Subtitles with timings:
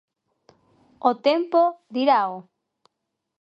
[1.09, 1.61] O tempo
[1.95, 2.33] dirao.